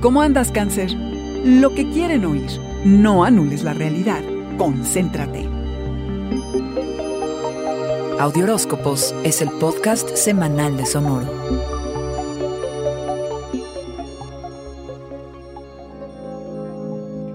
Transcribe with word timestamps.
¿Cómo 0.00 0.22
andas, 0.22 0.50
cáncer? 0.50 0.92
Lo 1.44 1.74
que 1.74 1.86
quieren 1.90 2.24
oír. 2.24 2.50
No 2.86 3.22
anules 3.22 3.62
la 3.62 3.74
realidad. 3.74 4.22
Concéntrate. 4.56 5.46
Audioróscopos 8.18 9.14
es 9.24 9.42
el 9.42 9.50
podcast 9.50 10.08
semanal 10.16 10.78
de 10.78 10.86
Sonoro. 10.86 11.26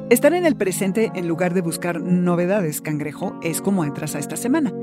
Estar 0.09 0.33
en 0.33 0.47
el 0.47 0.55
presente 0.55 1.11
en 1.13 1.27
lugar 1.27 1.53
de 1.53 1.61
buscar 1.61 2.01
novedades, 2.01 2.81
cangrejo, 2.81 3.39
es 3.43 3.61
como 3.61 3.85
entras 3.85 4.15
a 4.15 4.19
esta 4.19 4.37
semana. 4.37 4.73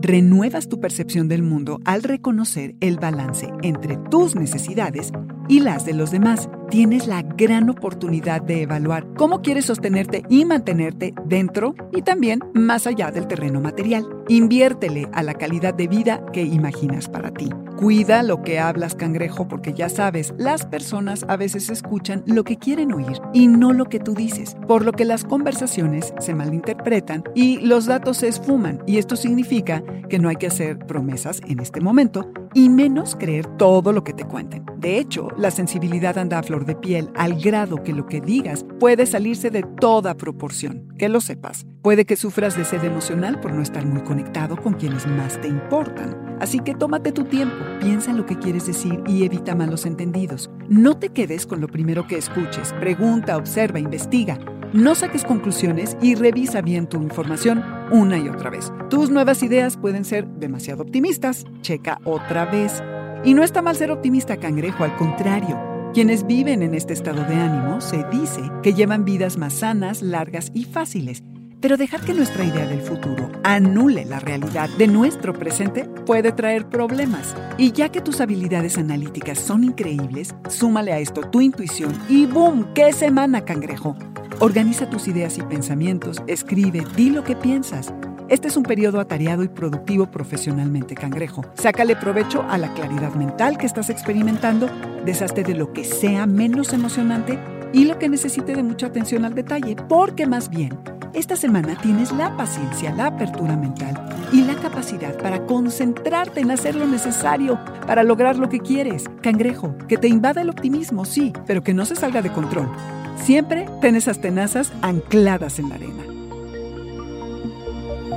Renuevas 0.00 0.68
tu 0.68 0.78
percepción 0.78 1.26
del 1.26 1.42
mundo 1.42 1.80
al 1.86 2.04
reconocer 2.04 2.76
el 2.80 3.00
balance 3.00 3.48
entre 3.62 3.96
tus 3.96 4.36
necesidades 4.36 5.10
y 5.48 5.60
las 5.60 5.84
de 5.84 5.94
los 5.94 6.10
demás. 6.10 6.48
Tienes 6.70 7.06
la 7.06 7.22
gran 7.22 7.68
oportunidad 7.68 8.40
de 8.40 8.62
evaluar 8.62 9.06
cómo 9.14 9.42
quieres 9.42 9.66
sostenerte 9.66 10.22
y 10.28 10.44
mantenerte 10.44 11.14
dentro 11.26 11.74
y 11.92 12.02
también 12.02 12.40
más 12.54 12.86
allá 12.86 13.10
del 13.10 13.26
terreno 13.26 13.60
material. 13.60 14.06
Inviértele 14.28 15.08
a 15.12 15.22
la 15.22 15.34
calidad 15.34 15.74
de 15.74 15.88
vida 15.88 16.24
que 16.32 16.42
imaginas 16.42 17.08
para 17.08 17.30
ti. 17.30 17.50
Cuida 17.76 18.22
lo 18.22 18.42
que 18.42 18.58
hablas, 18.58 18.94
cangrejo, 18.94 19.48
porque 19.48 19.74
ya 19.74 19.88
sabes, 19.88 20.32
las 20.38 20.64
personas 20.64 21.24
a 21.28 21.36
veces 21.36 21.68
escuchan 21.68 22.22
lo 22.26 22.44
que 22.44 22.56
quieren 22.56 22.92
oír 22.92 23.20
y 23.34 23.48
no 23.48 23.72
lo 23.72 23.86
que 23.86 23.98
tú 23.98 24.14
dices, 24.14 24.56
por 24.68 24.84
lo 24.84 24.92
que 24.92 25.04
las 25.04 25.24
conversaciones 25.24 26.14
se 26.20 26.34
malinterpretan 26.34 27.24
y 27.34 27.58
los 27.58 27.86
datos 27.86 28.18
se 28.18 28.28
esfuman, 28.28 28.82
y 28.86 28.98
esto 28.98 29.16
significa 29.16 29.82
que 30.08 30.18
no 30.18 30.28
hay 30.28 30.36
que 30.36 30.46
hacer 30.46 30.78
promesas 30.78 31.40
en 31.48 31.60
este 31.60 31.80
momento 31.80 32.30
y 32.54 32.68
menos 32.68 33.16
creer 33.16 33.46
todo 33.56 33.92
lo 33.92 34.04
que 34.04 34.12
te 34.12 34.24
cuenten. 34.24 34.64
De 34.78 34.98
hecho, 34.98 35.28
la 35.36 35.50
sensibilidad 35.50 36.18
anda 36.18 36.38
a 36.38 36.42
flor 36.42 36.64
de 36.64 36.74
piel 36.74 37.10
al 37.14 37.40
grado 37.40 37.82
que 37.82 37.92
lo 37.92 38.06
que 38.06 38.20
digas 38.20 38.64
puede 38.80 39.06
salirse 39.06 39.50
de 39.50 39.62
toda 39.62 40.14
proporción. 40.14 40.88
Que 40.98 41.08
lo 41.08 41.20
sepas. 41.20 41.66
Puede 41.82 42.04
que 42.04 42.16
sufras 42.16 42.56
de 42.56 42.64
sed 42.64 42.84
emocional 42.84 43.40
por 43.40 43.52
no 43.52 43.62
estar 43.62 43.84
muy 43.86 44.02
conectado 44.02 44.56
con 44.56 44.74
quienes 44.74 45.06
más 45.06 45.40
te 45.40 45.48
importan. 45.48 46.36
Así 46.40 46.60
que 46.60 46.74
tómate 46.74 47.12
tu 47.12 47.24
tiempo, 47.24 47.56
piensa 47.80 48.10
en 48.10 48.16
lo 48.16 48.26
que 48.26 48.38
quieres 48.38 48.66
decir 48.66 49.02
y 49.06 49.24
evita 49.24 49.54
malos 49.54 49.86
entendidos. 49.86 50.50
No 50.68 50.98
te 50.98 51.10
quedes 51.10 51.46
con 51.46 51.60
lo 51.60 51.68
primero 51.68 52.06
que 52.06 52.18
escuches. 52.18 52.72
Pregunta, 52.74 53.36
observa, 53.36 53.78
investiga. 53.78 54.38
No 54.72 54.94
saques 54.94 55.24
conclusiones 55.24 55.96
y 56.00 56.14
revisa 56.14 56.62
bien 56.62 56.88
tu 56.88 57.02
información 57.02 57.81
una 57.92 58.18
y 58.18 58.28
otra 58.28 58.50
vez. 58.50 58.72
Tus 58.90 59.10
nuevas 59.10 59.42
ideas 59.42 59.76
pueden 59.76 60.04
ser 60.04 60.26
demasiado 60.26 60.82
optimistas. 60.82 61.44
Checa 61.60 62.00
otra 62.04 62.46
vez. 62.46 62.82
Y 63.24 63.34
no 63.34 63.44
está 63.44 63.62
mal 63.62 63.76
ser 63.76 63.92
optimista, 63.92 64.38
cangrejo, 64.38 64.82
al 64.82 64.96
contrario. 64.96 65.60
Quienes 65.92 66.26
viven 66.26 66.62
en 66.62 66.74
este 66.74 66.94
estado 66.94 67.22
de 67.24 67.34
ánimo 67.34 67.82
se 67.82 68.02
dice 68.10 68.40
que 68.62 68.72
llevan 68.72 69.04
vidas 69.04 69.36
más 69.36 69.52
sanas, 69.52 70.00
largas 70.00 70.50
y 70.54 70.64
fáciles. 70.64 71.22
Pero 71.60 71.76
dejar 71.76 72.00
que 72.00 72.14
nuestra 72.14 72.44
idea 72.44 72.66
del 72.66 72.80
futuro 72.80 73.30
anule 73.44 74.04
la 74.06 74.18
realidad 74.18 74.68
de 74.78 74.88
nuestro 74.88 75.32
presente 75.32 75.84
puede 75.84 76.32
traer 76.32 76.68
problemas. 76.68 77.36
Y 77.58 77.70
ya 77.70 77.90
que 77.90 78.00
tus 78.00 78.20
habilidades 78.20 78.78
analíticas 78.78 79.38
son 79.38 79.62
increíbles, 79.62 80.34
súmale 80.48 80.92
a 80.92 80.98
esto 80.98 81.20
tu 81.20 81.40
intuición 81.40 81.92
y 82.08 82.26
¡boom! 82.26 82.72
¡Qué 82.74 82.92
semana, 82.92 83.44
cangrejo! 83.44 83.94
Organiza 84.42 84.90
tus 84.90 85.06
ideas 85.06 85.38
y 85.38 85.42
pensamientos, 85.42 86.20
escribe, 86.26 86.82
di 86.96 87.10
lo 87.10 87.22
que 87.22 87.36
piensas. 87.36 87.94
Este 88.28 88.48
es 88.48 88.56
un 88.56 88.64
periodo 88.64 88.98
atareado 88.98 89.44
y 89.44 89.48
productivo 89.48 90.10
profesionalmente, 90.10 90.96
cangrejo. 90.96 91.44
Sácale 91.54 91.94
provecho 91.94 92.42
a 92.50 92.58
la 92.58 92.74
claridad 92.74 93.14
mental 93.14 93.56
que 93.56 93.66
estás 93.66 93.88
experimentando, 93.88 94.68
deshazte 95.04 95.44
de 95.44 95.54
lo 95.54 95.72
que 95.72 95.84
sea 95.84 96.26
menos 96.26 96.72
emocionante 96.72 97.38
y 97.72 97.84
lo 97.84 98.00
que 98.00 98.08
necesite 98.08 98.56
de 98.56 98.64
mucha 98.64 98.88
atención 98.88 99.24
al 99.24 99.36
detalle, 99.36 99.76
porque 99.76 100.26
más 100.26 100.48
bien, 100.48 100.76
esta 101.14 101.36
semana 101.36 101.76
tienes 101.80 102.10
la 102.10 102.36
paciencia, 102.36 102.92
la 102.92 103.06
apertura 103.06 103.56
mental 103.56 103.94
y 104.32 104.42
la 104.42 104.56
capacidad 104.56 105.16
para 105.18 105.46
concentrarte 105.46 106.40
en 106.40 106.50
hacer 106.50 106.74
lo 106.74 106.88
necesario 106.88 107.60
para 107.86 108.02
lograr 108.02 108.38
lo 108.38 108.48
que 108.48 108.58
quieres. 108.58 109.04
Cangrejo, 109.22 109.76
que 109.86 109.98
te 109.98 110.08
invada 110.08 110.42
el 110.42 110.50
optimismo, 110.50 111.04
sí, 111.04 111.32
pero 111.46 111.62
que 111.62 111.74
no 111.74 111.84
se 111.84 111.94
salga 111.94 112.22
de 112.22 112.32
control. 112.32 112.68
Siempre 113.16 113.66
ten 113.80 113.96
esas 113.96 114.20
tenazas 114.20 114.72
ancladas 114.82 115.58
en 115.58 115.68
la 115.68 115.74
arena. 115.76 116.04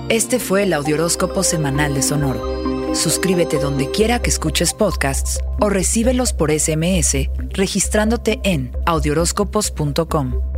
Este 0.10 0.40
fue 0.40 0.64
el 0.64 0.74
Audioróscopo 0.74 1.44
Semanal 1.44 1.96
de 1.96 2.02
Sonoro. 2.02 2.96
Suscríbete 2.96 3.60
donde 3.60 3.90
quiera 3.92 4.22
que 4.22 4.30
escuches 4.30 4.74
podcasts 4.74 5.40
o 5.60 5.70
recíbelos 5.70 6.32
por 6.32 6.52
SMS 6.52 7.30
registrándote 7.52 8.40
en 8.44 8.72
audioróscopos.com. 8.86 10.55